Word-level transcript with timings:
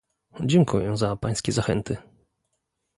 Dziękuję 0.39 0.97
za 0.97 1.15
pańskie 1.15 1.51
zachęty 1.51 1.97